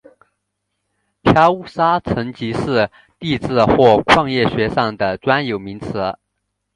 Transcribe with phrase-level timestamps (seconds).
[1.21, 6.17] 漂砂沉积是地质或矿业学上的专有名词。